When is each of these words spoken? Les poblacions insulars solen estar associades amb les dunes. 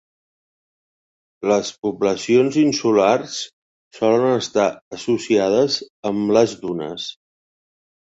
Les 1.51 1.69
poblacions 1.87 2.57
insulars 2.63 3.37
solen 4.01 4.29
estar 4.41 4.69
associades 5.01 5.81
amb 6.13 6.37
les 6.41 6.61
dunes. 6.67 7.11